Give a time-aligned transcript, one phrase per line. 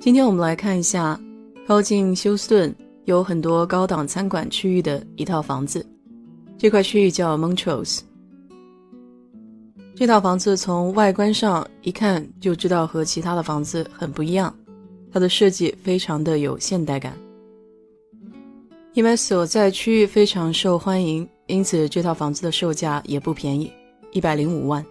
[0.00, 1.20] 今天我们来看一下
[1.66, 5.86] 靠近休斯顿有很多高档餐馆区域的一套房子，
[6.56, 8.00] 这块区域叫 Montrose。
[9.94, 14.54] 这套房子从外观上一看就知道和其他的房子很不一样，
[15.12, 17.14] 它的设计非常的有现代感。
[18.94, 23.70] 因为所在区域非常受欢迎，因此这套房子的售价也不便宜，
[24.12, 24.82] 一百零五万。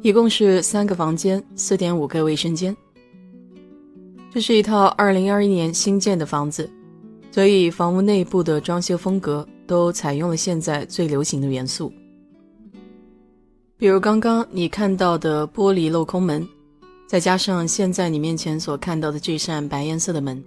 [0.00, 2.74] 一共是三个房间，四点五个卫生间。
[4.32, 6.70] 这是一套二零二一年新建的房子，
[7.32, 11.92] 所以房屋内部的装修风格都采用了现在最流行的元素，
[13.76, 16.46] 比如刚刚你看到的玻璃镂空门，
[17.08, 20.40] 再加上现在你面前所看到的这扇白颜色的门，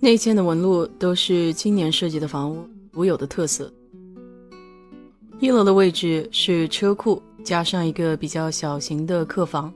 [0.00, 3.70] 内嵌的纹路都是今年设计的房屋独有的特色。
[5.40, 9.70] 一楼的位置是车库，加上一个比较小型的客房。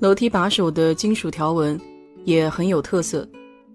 [0.00, 1.78] 楼梯把手的金属条纹
[2.24, 3.28] 也很有特色，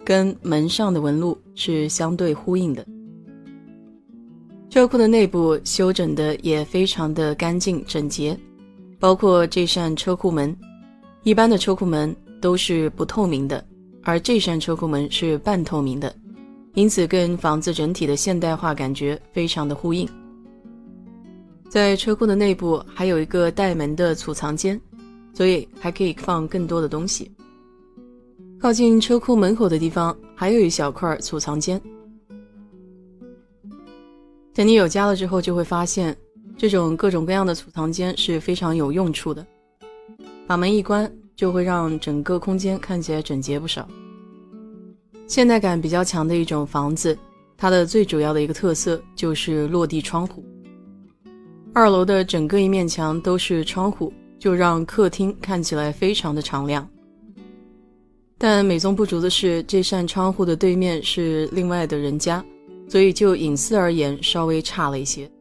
[0.06, 2.86] 跟门上的纹路是相对呼应的。
[4.70, 8.38] 车库的内部修整的也非常的干净整洁，
[9.00, 10.56] 包括这扇车库门，
[11.24, 13.64] 一般的车库门都是不透明的，
[14.02, 16.16] 而这扇车库门是半透明的，
[16.74, 20.08] 因此跟房子整体的现代化感觉非常的呼应。
[21.70, 24.80] 在车库的内部还有一个带门的储藏间。
[25.34, 27.32] 所以还可以放更多的东西。
[28.60, 31.82] 靠近车库门口的地方还有一小块储藏间。
[34.54, 36.16] 等你有家了之后，就会发现
[36.56, 39.46] 这种各种各样的储藏间是非常有用处的。
[40.46, 43.88] 把门一关，就会让整个空间看起来整洁不少。
[45.26, 47.18] 现代感比较强的一种房子，
[47.58, 50.46] 它的最主要的一个特色就是落地窗户。
[51.74, 54.14] 二楼的整个一面墙都是窗户。
[54.44, 56.86] 就让客厅看起来非常的敞亮，
[58.38, 62.44] 但美中不足的是，这扇窗户的对面是另外的人家，
[62.90, 65.32] 所以就隐私而言稍微差了一些。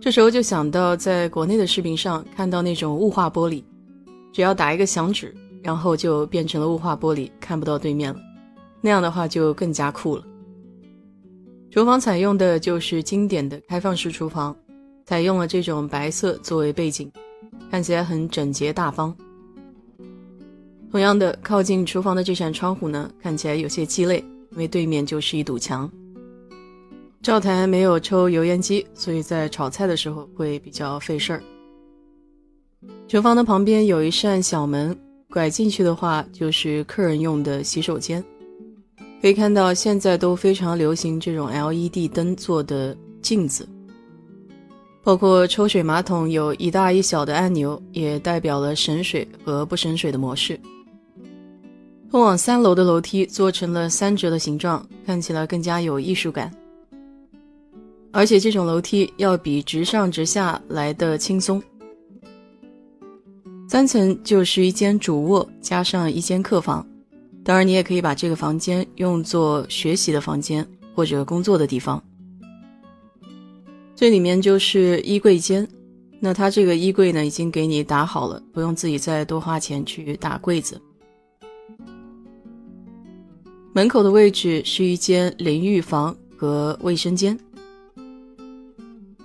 [0.00, 3.62] 这时候就想到，在国内的视频上看到那种雾化玻璃，
[4.32, 5.32] 只要打一个响指，
[5.62, 8.18] 然后就变成了雾化玻璃，看不到对面了，
[8.80, 10.24] 那样的话就更加酷了。
[11.70, 14.56] 厨房采用的就是经典的开放式厨房，
[15.06, 17.08] 采用了这种白色作为背景。
[17.68, 19.12] 看起来很整洁大方。
[20.90, 25.90] 同样的，靠近厨房的这扇窗户呢，看起来有些鸡肋，因为对面就是一堵墙。
[27.22, 31.42] 灶台没有抽油烟机，所以在炒菜的时候会比较费事儿。
[33.06, 34.96] 厨房的旁边有一扇小门，
[35.28, 38.24] 拐进去的话就是客人用的洗手间。
[39.20, 43.68] 可以看到，现在都非常流行这种 LED 灯做的镜子。
[45.02, 50.60] 包括抽水马桶有一大一小的按钮，也代表了省水和不省水的模式。
[52.10, 56.52] 通往三楼的楼梯做成了三折的形状，看起来更加有艺术感。
[58.12, 61.62] 而且这种楼梯要比直上直下来的轻松。
[63.68, 66.84] 三层就是一间主卧加上一间客房，
[67.44, 72.02] 当然你也可以把这个房间用作学习的房间或者工作的地方。
[74.00, 75.68] 这里面就是衣柜间，
[76.20, 80.80] 那它这个衣柜呢已经给你打好了，不用自己再多花钱去打柜子。
[83.74, 87.38] 门口的位置是一间淋浴房和卫生间。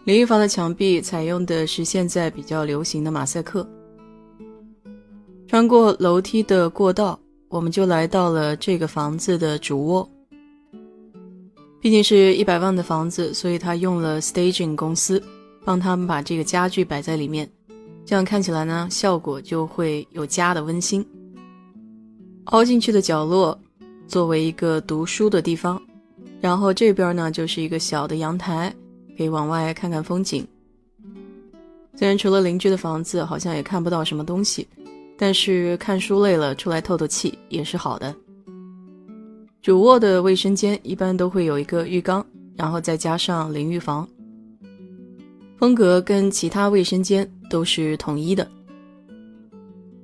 [0.03, 3.65] 淋浴房的墙壁采用的是现在比较流行的马赛克。
[5.47, 10.09] 穿过楼梯的过道，我们就来到了这个房子的主卧。
[11.85, 15.21] 毕竟是一百万的房子，所以他用了 staging 公司
[15.63, 17.47] 帮他们把这个家具摆在里面，
[18.03, 21.05] 这样看起来呢，效果就会有家的温馨。
[22.45, 23.55] 凹进去的角落
[24.07, 25.79] 作为一个读书的地方，
[26.41, 28.73] 然后这边呢就是一个小的阳台，
[29.15, 30.43] 可以往外看看风景。
[31.95, 34.67] 虽然除了邻居的房子好像也看不到什么东西，
[35.19, 38.15] 但是看书累了出来透透气也是好的。
[39.65, 42.23] 主卧的卫生间一般都会有一个浴缸，
[42.55, 44.07] 然后再加上淋浴房，
[45.57, 48.47] 风格跟其他卫生间都是统一的。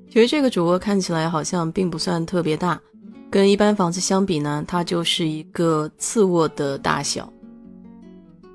[0.10, 2.82] 其实这个主卧看起来好像并不算特别大，
[3.30, 7.32] 跟一般房子相比呢，它就是一个次卧的大小。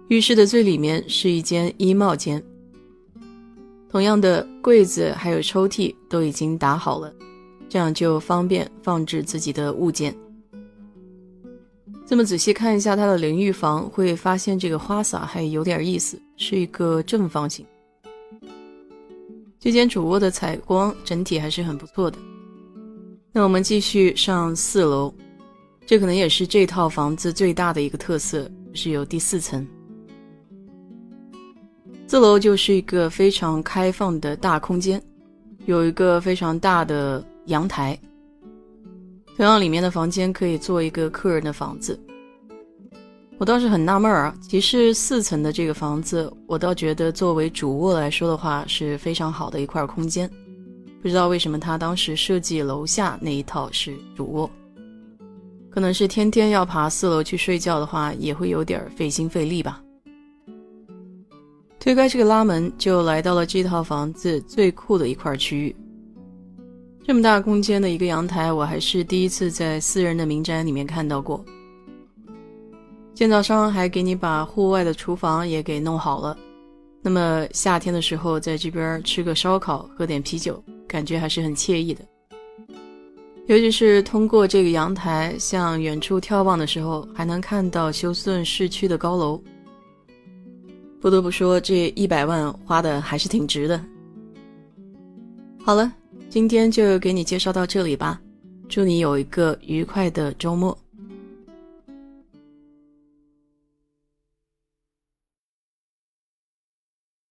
[0.08, 2.43] 浴室的最里面是一间衣帽间，
[3.88, 7.14] 同样的柜子还有抽屉都已经打好了，
[7.69, 10.12] 这样就方便放置自己的物件。
[12.06, 17.67] 这么仔细看一下它的淋浴房，会发现这个花洒还有点意思，是一个正方形。
[19.58, 22.17] 这间主卧的采光整体还是很不错的。
[23.32, 25.12] 那我们继续上四楼，
[25.85, 29.67] 这可能也是这套房子最大的一个特色，是有第四层。
[32.06, 35.03] 四楼就是一个非常开放的大空间，
[35.64, 37.99] 有一个非常大的阳台。
[39.36, 41.98] 同样，里面的房间可以做一个客人的房子。
[43.36, 50.30] 我倒是很纳闷啊，其实四层的这个房子，我倒觉得作为主卧来说的话是非常好的一块空间。
[51.02, 54.50] 不知道为什么他当时设计楼下那一套是主卧，
[55.68, 59.82] 可能是天天要爬四楼去睡觉的话，也会有点费心费力吧。
[61.78, 65.76] 推开这个拉门，就来到了这套房子最酷的一块区域。
[67.06, 71.44] 这么大空间的一个阳台，我还是第一次在私人的民宅里面看到过。
[73.14, 76.37] 建造商还给你把户外的厨房也给弄好了，
[77.00, 82.05] 那么夏天的时候在这边吃个烧烤，喝点啤酒，感觉还是很惬意的。
[83.47, 89.41] 尤其是通过这个阳台向远处眺望的时候，还能看到休斯顿市区的高楼。
[91.00, 93.81] 不得不说，这一百万花的还是挺值的。
[95.64, 95.93] 好了，
[96.28, 98.20] 今天就给你介绍到这里吧，
[98.69, 100.76] 祝你有一个愉快的周末。